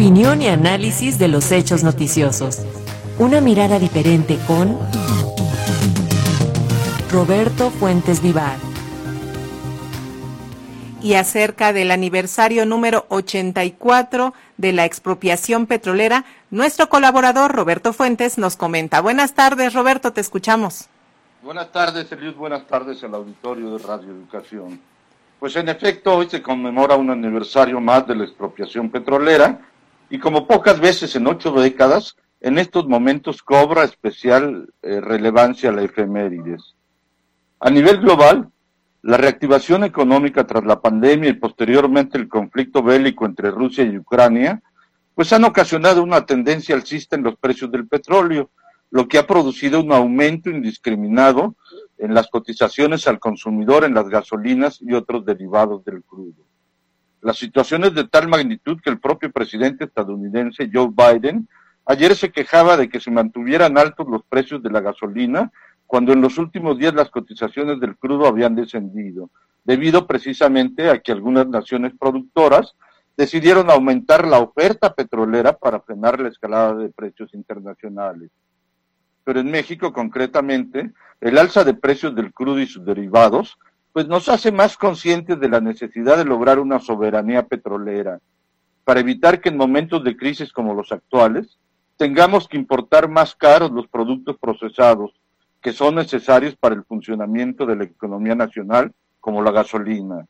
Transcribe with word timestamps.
Opinión 0.00 0.40
y 0.40 0.48
análisis 0.48 1.18
de 1.18 1.28
los 1.28 1.52
hechos 1.52 1.84
noticiosos. 1.84 2.60
Una 3.18 3.42
mirada 3.42 3.78
diferente 3.78 4.38
con 4.46 4.78
Roberto 7.12 7.68
Fuentes 7.68 8.22
Vivar. 8.22 8.56
Y 11.02 11.16
acerca 11.16 11.74
del 11.74 11.90
aniversario 11.90 12.64
número 12.64 13.04
84 13.10 14.32
de 14.56 14.72
la 14.72 14.86
expropiación 14.86 15.66
petrolera, 15.66 16.24
nuestro 16.50 16.88
colaborador 16.88 17.54
Roberto 17.54 17.92
Fuentes 17.92 18.38
nos 18.38 18.56
comenta. 18.56 19.02
Buenas 19.02 19.34
tardes, 19.34 19.74
Roberto, 19.74 20.14
te 20.14 20.22
escuchamos. 20.22 20.88
Buenas 21.42 21.70
tardes, 21.72 22.10
Eliud. 22.10 22.36
Buenas 22.36 22.66
tardes 22.66 23.04
al 23.04 23.16
auditorio 23.16 23.76
de 23.76 23.84
Radio 23.84 24.12
Educación. 24.12 24.80
Pues 25.38 25.54
en 25.56 25.68
efecto, 25.68 26.16
hoy 26.16 26.30
se 26.30 26.40
conmemora 26.40 26.96
un 26.96 27.10
aniversario 27.10 27.82
más 27.82 28.06
de 28.06 28.14
la 28.14 28.24
expropiación 28.24 28.88
petrolera 28.88 29.66
y 30.10 30.18
como 30.18 30.46
pocas 30.46 30.80
veces 30.80 31.14
en 31.14 31.28
ocho 31.28 31.52
décadas, 31.52 32.16
en 32.40 32.58
estos 32.58 32.86
momentos 32.88 33.42
cobra 33.42 33.84
especial 33.84 34.68
eh, 34.82 35.00
relevancia 35.00 35.70
la 35.70 35.82
efemérides. 35.82 36.74
A 37.60 37.70
nivel 37.70 38.00
global, 38.00 38.50
la 39.02 39.16
reactivación 39.16 39.84
económica 39.84 40.46
tras 40.46 40.64
la 40.64 40.80
pandemia 40.80 41.30
y 41.30 41.34
posteriormente 41.34 42.18
el 42.18 42.28
conflicto 42.28 42.82
bélico 42.82 43.24
entre 43.24 43.50
Rusia 43.50 43.84
y 43.84 43.96
Ucrania, 43.96 44.60
pues 45.14 45.32
han 45.32 45.44
ocasionado 45.44 46.02
una 46.02 46.26
tendencia 46.26 46.74
alcista 46.74 47.14
en 47.14 47.22
los 47.22 47.36
precios 47.36 47.70
del 47.70 47.86
petróleo, 47.86 48.50
lo 48.90 49.06
que 49.06 49.18
ha 49.18 49.26
producido 49.26 49.80
un 49.80 49.92
aumento 49.92 50.50
indiscriminado 50.50 51.54
en 51.98 52.14
las 52.14 52.28
cotizaciones 52.28 53.06
al 53.06 53.20
consumidor 53.20 53.84
en 53.84 53.94
las 53.94 54.08
gasolinas 54.08 54.80
y 54.80 54.92
otros 54.94 55.24
derivados 55.24 55.84
del 55.84 56.02
crudo. 56.02 56.49
La 57.22 57.34
situación 57.34 57.84
es 57.84 57.94
de 57.94 58.08
tal 58.08 58.28
magnitud 58.28 58.80
que 58.82 58.90
el 58.90 58.98
propio 58.98 59.30
presidente 59.30 59.84
estadounidense 59.84 60.70
Joe 60.72 60.88
Biden 60.90 61.48
ayer 61.84 62.14
se 62.14 62.30
quejaba 62.30 62.76
de 62.76 62.88
que 62.88 63.00
se 63.00 63.10
mantuvieran 63.10 63.76
altos 63.76 64.06
los 64.08 64.22
precios 64.24 64.62
de 64.62 64.70
la 64.70 64.80
gasolina 64.80 65.52
cuando 65.86 66.12
en 66.12 66.20
los 66.20 66.38
últimos 66.38 66.78
días 66.78 66.94
las 66.94 67.10
cotizaciones 67.10 67.80
del 67.80 67.96
crudo 67.96 68.26
habían 68.26 68.54
descendido, 68.54 69.28
debido 69.64 70.06
precisamente 70.06 70.88
a 70.88 71.00
que 71.00 71.12
algunas 71.12 71.48
naciones 71.48 71.92
productoras 71.98 72.74
decidieron 73.16 73.70
aumentar 73.70 74.26
la 74.26 74.38
oferta 74.38 74.94
petrolera 74.94 75.52
para 75.52 75.80
frenar 75.80 76.20
la 76.20 76.28
escalada 76.28 76.74
de 76.76 76.88
precios 76.90 77.34
internacionales. 77.34 78.30
Pero 79.24 79.40
en 79.40 79.50
México 79.50 79.92
concretamente, 79.92 80.92
el 81.20 81.36
alza 81.36 81.64
de 81.64 81.74
precios 81.74 82.14
del 82.14 82.32
crudo 82.32 82.60
y 82.60 82.66
sus 82.66 82.84
derivados, 82.84 83.58
pues 83.92 84.06
nos 84.06 84.28
hace 84.28 84.52
más 84.52 84.76
conscientes 84.76 85.40
de 85.40 85.48
la 85.48 85.60
necesidad 85.60 86.16
de 86.16 86.24
lograr 86.24 86.58
una 86.58 86.78
soberanía 86.78 87.46
petrolera, 87.46 88.20
para 88.84 89.00
evitar 89.00 89.40
que 89.40 89.48
en 89.48 89.56
momentos 89.56 90.02
de 90.04 90.16
crisis 90.16 90.52
como 90.52 90.74
los 90.74 90.92
actuales, 90.92 91.58
tengamos 91.96 92.48
que 92.48 92.56
importar 92.56 93.08
más 93.08 93.34
caros 93.34 93.70
los 93.70 93.86
productos 93.88 94.36
procesados 94.38 95.12
que 95.60 95.72
son 95.72 95.96
necesarios 95.96 96.56
para 96.56 96.74
el 96.74 96.84
funcionamiento 96.84 97.66
de 97.66 97.76
la 97.76 97.84
economía 97.84 98.34
nacional, 98.34 98.92
como 99.20 99.42
la 99.42 99.50
gasolina. 99.50 100.26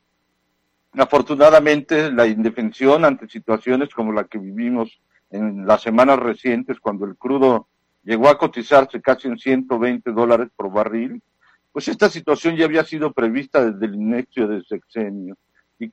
Afortunadamente, 0.93 2.11
la 2.11 2.27
indefensión 2.27 3.05
ante 3.05 3.29
situaciones 3.29 3.93
como 3.93 4.11
la 4.11 4.25
que 4.25 4.37
vivimos 4.37 4.99
en 5.29 5.65
las 5.65 5.81
semanas 5.81 6.19
recientes, 6.19 6.79
cuando 6.81 7.05
el 7.05 7.15
crudo 7.15 7.67
llegó 8.03 8.27
a 8.27 8.37
cotizarse 8.37 9.01
casi 9.01 9.29
en 9.29 9.37
120 9.37 10.11
dólares 10.11 10.49
por 10.55 10.71
barril, 10.71 11.21
pues 11.71 11.87
esta 11.87 12.09
situación 12.09 12.55
ya 12.55 12.65
había 12.65 12.83
sido 12.83 13.11
prevista 13.13 13.63
desde 13.63 13.85
el 13.85 13.95
inicio 13.95 14.47
del 14.47 14.65
sexenio 14.65 15.35
y, 15.79 15.89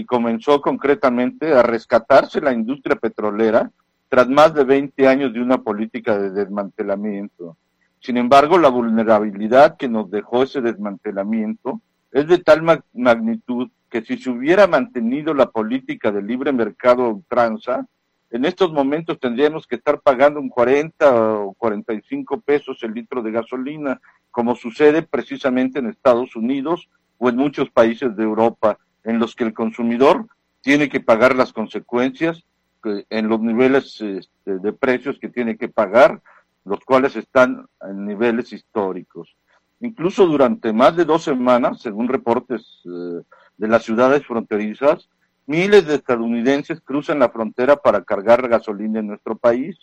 y, 0.00 0.04
comenzó 0.04 0.60
concretamente 0.60 1.54
a 1.54 1.62
rescatarse 1.62 2.40
la 2.40 2.52
industria 2.52 2.96
petrolera 2.96 3.70
tras 4.08 4.28
más 4.28 4.52
de 4.52 4.64
20 4.64 5.08
años 5.08 5.32
de 5.32 5.40
una 5.40 5.58
política 5.62 6.18
de 6.18 6.30
desmantelamiento. 6.30 7.56
Sin 8.00 8.16
embargo, 8.16 8.58
la 8.58 8.68
vulnerabilidad 8.68 9.76
que 9.76 9.88
nos 9.88 10.10
dejó 10.10 10.42
ese 10.42 10.60
desmantelamiento 10.60 11.80
es 12.12 12.26
de 12.26 12.38
tal 12.38 12.62
magnitud 12.92 13.70
que 13.88 14.02
si 14.02 14.16
se 14.16 14.30
hubiera 14.30 14.66
mantenido 14.66 15.34
la 15.34 15.50
política 15.50 16.10
de 16.10 16.22
libre 16.22 16.52
mercado 16.52 17.08
ultranza, 17.08 17.86
en 18.30 18.44
estos 18.44 18.72
momentos 18.72 19.18
tendríamos 19.18 19.66
que 19.66 19.76
estar 19.76 20.00
pagando 20.00 20.40
un 20.40 20.48
40 20.48 21.40
o 21.40 21.54
45 21.54 22.40
pesos 22.40 22.82
el 22.82 22.94
litro 22.94 23.22
de 23.22 23.32
gasolina, 23.32 24.00
como 24.30 24.54
sucede 24.54 25.02
precisamente 25.02 25.78
en 25.78 25.88
Estados 25.88 26.36
Unidos 26.36 26.88
o 27.18 27.28
en 27.28 27.36
muchos 27.36 27.70
países 27.70 28.16
de 28.16 28.22
Europa, 28.22 28.78
en 29.04 29.18
los 29.18 29.34
que 29.34 29.44
el 29.44 29.54
consumidor 29.54 30.26
tiene 30.60 30.88
que 30.88 31.00
pagar 31.00 31.34
las 31.34 31.52
consecuencias 31.52 32.44
en 32.84 33.28
los 33.28 33.40
niveles 33.40 34.00
este, 34.00 34.58
de 34.58 34.72
precios 34.72 35.18
que 35.18 35.28
tiene 35.28 35.56
que 35.56 35.68
pagar, 35.68 36.22
los 36.64 36.80
cuales 36.80 37.16
están 37.16 37.66
en 37.82 38.06
niveles 38.06 38.52
históricos. 38.52 39.36
Incluso 39.80 40.26
durante 40.26 40.72
más 40.72 40.96
de 40.96 41.04
dos 41.04 41.22
semanas, 41.22 41.80
según 41.80 42.08
reportes 42.08 42.80
eh, 42.84 43.22
de 43.56 43.68
las 43.68 43.82
ciudades 43.82 44.26
fronterizas, 44.26 45.08
Miles 45.50 45.84
de 45.84 45.96
estadounidenses 45.96 46.80
cruzan 46.80 47.18
la 47.18 47.30
frontera 47.30 47.74
para 47.74 48.04
cargar 48.04 48.48
gasolina 48.48 49.00
en 49.00 49.08
nuestro 49.08 49.36
país, 49.36 49.76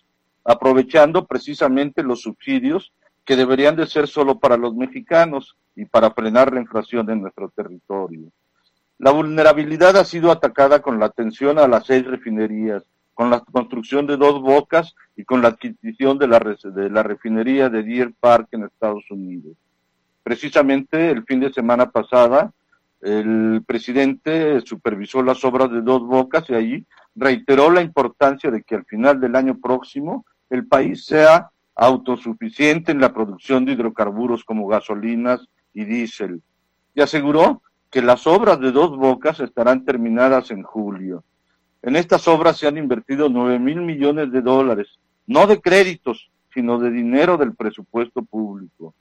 aprovechando 0.45 1.25
precisamente 1.25 2.03
los 2.03 2.21
subsidios 2.21 2.93
que 3.27 3.35
deberían 3.35 3.75
de 3.75 3.85
ser 3.85 4.07
solo 4.07 4.39
para 4.39 4.55
los 4.55 4.73
mexicanos 4.73 5.57
y 5.75 5.83
para 5.83 6.11
frenar 6.11 6.53
la 6.53 6.61
inflación 6.61 7.09
en 7.09 7.21
nuestro 7.21 7.49
territorio. 7.49 8.31
La 8.99 9.11
vulnerabilidad 9.11 9.97
ha 9.97 10.05
sido 10.05 10.31
atacada 10.31 10.81
con 10.81 10.97
la 10.97 11.07
atención 11.07 11.59
a 11.59 11.67
las 11.67 11.85
seis 11.85 12.05
refinerías, 12.05 12.83
con 13.13 13.29
la 13.29 13.41
construcción 13.41 14.07
de 14.07 14.15
dos 14.15 14.41
bocas 14.41 14.95
y 15.17 15.25
con 15.25 15.41
la 15.41 15.49
adquisición 15.49 16.17
de 16.17 16.27
la, 16.27 16.39
de 16.39 16.89
la 16.89 17.03
refinería 17.03 17.67
de 17.67 17.83
Deer 17.83 18.13
Park 18.17 18.47
en 18.53 18.63
Estados 18.63 19.03
Unidos. 19.11 19.57
Precisamente 20.23 21.11
el 21.11 21.25
fin 21.25 21.41
de 21.41 21.51
semana 21.51 21.91
pasada, 21.91 22.53
el 23.01 23.61
presidente 23.67 24.61
supervisó 24.61 25.21
las 25.21 25.43
obras 25.43 25.69
de 25.69 25.81
Dos 25.81 26.01
Bocas 26.01 26.49
y 26.49 26.53
allí 26.53 26.85
reiteró 27.13 27.71
la 27.71 27.81
importancia 27.81 28.49
de 28.51 28.63
que 28.63 28.75
al 28.75 28.85
final 28.85 29.19
del 29.19 29.35
año 29.35 29.59
próximo 29.59 30.25
el 30.49 30.65
país 30.65 31.05
sea 31.05 31.51
autosuficiente 31.77 32.91
en 32.91 32.99
la 32.99 33.13
producción 33.13 33.63
de 33.63 33.73
hidrocarburos 33.73 34.43
como 34.43 34.67
gasolinas 34.67 35.47
y 35.73 35.85
diésel. 35.85 36.41
Y 36.95 37.01
aseguró 37.01 37.61
que 37.91 38.01
las 38.01 38.25
obras 38.25 38.59
de 38.59 38.71
Dos 38.71 38.97
Bocas 38.97 39.39
estarán 39.39 39.85
terminadas 39.85 40.49
en 40.49 40.63
julio. 40.63 41.23
En 41.83 41.95
estas 41.95 42.27
obras 42.27 42.57
se 42.57 42.67
han 42.67 42.77
invertido 42.77 43.29
nueve 43.29 43.59
mil 43.59 43.81
millones 43.81 44.31
de 44.31 44.41
dólares, 44.41 44.99
no 45.27 45.45
de 45.45 45.61
créditos, 45.61 46.31
sino 46.53 46.79
de 46.79 46.89
dinero 46.89 47.37
del 47.37 47.55
presupuesto 47.55 48.23
público. 48.23 48.95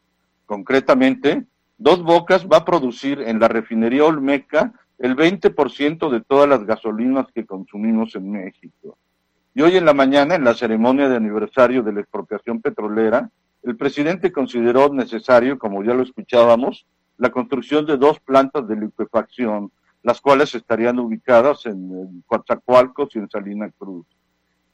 Concretamente, 0.44 1.46
Dos 1.78 2.02
Bocas 2.02 2.46
va 2.46 2.58
a 2.58 2.64
producir 2.64 3.22
en 3.22 3.40
la 3.40 3.48
refinería 3.48 4.04
Olmeca 4.04 4.72
el 4.98 5.16
20% 5.16 6.10
de 6.10 6.20
todas 6.20 6.48
las 6.48 6.64
gasolinas 6.64 7.26
que 7.34 7.46
consumimos 7.46 8.14
en 8.14 8.30
México. 8.30 8.98
Y 9.56 9.62
hoy 9.62 9.74
en 9.78 9.86
la 9.86 9.94
mañana, 9.94 10.34
en 10.34 10.44
la 10.44 10.52
ceremonia 10.52 11.08
de 11.08 11.16
aniversario 11.16 11.82
de 11.82 11.90
la 11.90 12.00
expropiación 12.00 12.60
petrolera, 12.60 13.30
el 13.62 13.74
presidente 13.74 14.30
consideró 14.30 14.92
necesario, 14.92 15.58
como 15.58 15.82
ya 15.82 15.94
lo 15.94 16.02
escuchábamos, 16.02 16.84
la 17.16 17.30
construcción 17.30 17.86
de 17.86 17.96
dos 17.96 18.20
plantas 18.20 18.68
de 18.68 18.76
liquefacción, 18.76 19.72
las 20.02 20.20
cuales 20.20 20.54
estarían 20.54 20.98
ubicadas 20.98 21.64
en, 21.64 22.22
Coatzacoalcos 22.26 23.16
y 23.16 23.18
en 23.18 23.30
Salina 23.30 23.70
Cruz. 23.78 24.04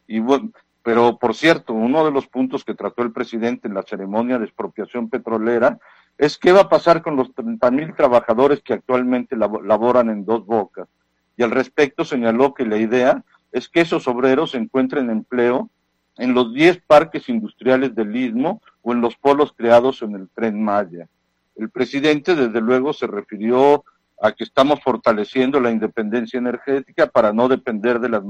Y 0.08 0.18
bueno, 0.18 0.50
pero 0.82 1.16
por 1.16 1.36
cierto, 1.36 1.74
uno 1.74 2.04
de 2.04 2.10
los 2.10 2.26
puntos 2.26 2.64
que 2.64 2.74
trató 2.74 3.04
el 3.04 3.12
presidente 3.12 3.68
en 3.68 3.74
la 3.74 3.84
ceremonia 3.84 4.40
de 4.40 4.46
expropiación 4.46 5.08
petrolera 5.08 5.78
es 6.18 6.38
qué 6.38 6.50
va 6.50 6.62
a 6.62 6.68
pasar 6.68 7.02
con 7.02 7.14
los 7.14 7.32
30 7.36 7.70
mil 7.70 7.94
trabajadores 7.94 8.62
que 8.64 8.72
actualmente 8.72 9.36
laboran 9.36 10.10
en 10.10 10.24
dos 10.24 10.44
bocas. 10.44 10.88
Y 11.36 11.44
al 11.44 11.52
respecto 11.52 12.04
señaló 12.04 12.52
que 12.52 12.66
la 12.66 12.78
idea 12.78 13.22
es 13.52 13.68
que 13.68 13.82
esos 13.82 14.08
obreros 14.08 14.54
encuentren 14.54 15.10
empleo 15.10 15.70
en 16.16 16.34
los 16.34 16.52
10 16.52 16.82
parques 16.86 17.28
industriales 17.28 17.94
del 17.94 18.14
Istmo 18.16 18.60
o 18.82 18.92
en 18.92 19.00
los 19.00 19.16
polos 19.16 19.52
creados 19.56 20.02
en 20.02 20.14
el 20.14 20.28
tren 20.30 20.62
Maya. 20.62 21.08
El 21.54 21.70
presidente, 21.70 22.34
desde 22.34 22.60
luego, 22.60 22.92
se 22.92 23.06
refirió 23.06 23.84
a 24.20 24.32
que 24.32 24.44
estamos 24.44 24.80
fortaleciendo 24.82 25.60
la 25.60 25.70
independencia 25.70 26.38
energética 26.38 27.06
para 27.08 27.32
no 27.32 27.48
depender 27.48 27.98
de 28.00 28.08
las, 28.08 28.22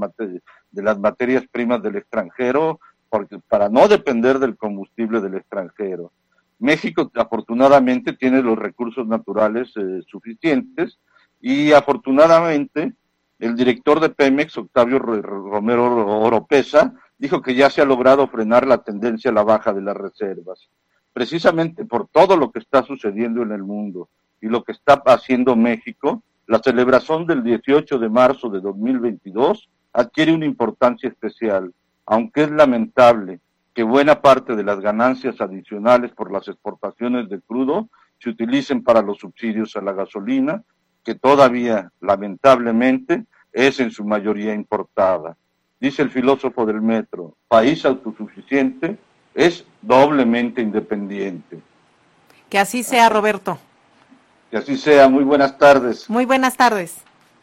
de 0.71 0.83
las 0.83 0.99
materias 0.99 1.43
primas 1.51 1.81
del 1.81 1.95
extranjero, 1.95 2.79
porque, 3.09 3.39
para 3.47 3.69
no 3.69 3.87
depender 3.87 4.39
del 4.39 4.57
combustible 4.57 5.21
del 5.21 5.35
extranjero. 5.35 6.11
México 6.59 7.11
afortunadamente 7.15 8.13
tiene 8.13 8.41
los 8.41 8.57
recursos 8.57 9.07
naturales 9.07 9.71
eh, 9.75 10.01
suficientes 10.07 10.99
y 11.39 11.73
afortunadamente 11.73 12.93
el 13.43 13.57
director 13.57 13.99
de 13.99 14.07
Pemex, 14.07 14.57
Octavio 14.57 14.99
Romero 14.99 16.07
Oropesa, 16.21 16.93
dijo 17.17 17.41
que 17.41 17.55
ya 17.55 17.69
se 17.69 17.81
ha 17.81 17.85
logrado 17.85 18.25
frenar 18.27 18.65
la 18.65 18.77
tendencia 18.77 19.31
a 19.31 19.33
la 19.33 19.43
baja 19.43 19.73
de 19.73 19.81
las 19.81 19.97
reservas, 19.97 20.69
precisamente 21.11 21.83
por 21.83 22.07
todo 22.07 22.37
lo 22.37 22.51
que 22.51 22.59
está 22.59 22.83
sucediendo 22.83 23.41
en 23.41 23.51
el 23.51 23.61
mundo 23.61 24.07
y 24.39 24.47
lo 24.47 24.63
que 24.63 24.71
está 24.71 24.93
haciendo 25.07 25.57
México. 25.57 26.23
La 26.47 26.59
celebración 26.59 27.27
del 27.27 27.43
18 27.43 27.99
de 27.99 28.07
marzo 28.07 28.47
de 28.47 28.61
2022 28.61 29.69
adquiere 29.91 30.33
una 30.33 30.45
importancia 30.45 31.09
especial, 31.09 31.73
aunque 32.05 32.43
es 32.43 32.51
lamentable 32.51 33.41
que 33.73 33.83
buena 33.83 34.21
parte 34.21 34.55
de 34.55 34.63
las 34.63 34.79
ganancias 34.79 35.41
adicionales 35.41 36.11
por 36.11 36.31
las 36.31 36.47
exportaciones 36.47 37.27
de 37.27 37.41
crudo 37.41 37.89
se 38.19 38.29
utilicen 38.29 38.83
para 38.83 39.01
los 39.01 39.17
subsidios 39.17 39.75
a 39.75 39.81
la 39.81 39.91
gasolina, 39.91 40.63
que 41.03 41.15
todavía, 41.15 41.91
lamentablemente, 42.01 43.25
es 43.51 43.79
en 43.79 43.91
su 43.91 44.03
mayoría 44.05 44.53
importada. 44.53 45.37
Dice 45.79 46.01
el 46.01 46.09
filósofo 46.09 46.65
del 46.65 46.81
metro, 46.81 47.35
país 47.47 47.85
autosuficiente 47.85 48.97
es 49.33 49.65
doblemente 49.81 50.61
independiente. 50.61 51.59
Que 52.49 52.59
así 52.59 52.83
sea, 52.83 53.09
Roberto. 53.09 53.57
Que 54.49 54.57
así 54.57 54.77
sea. 54.77 55.09
Muy 55.09 55.23
buenas 55.23 55.57
tardes. 55.57 56.09
Muy 56.09 56.25
buenas 56.25 56.55
tardes. 56.55 57.03